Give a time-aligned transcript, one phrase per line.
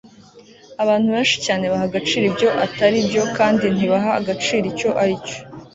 [0.83, 5.39] abantu benshi cyane baha agaciro ibyo atari byo kandi ntibaha agaciro icyo ari cyo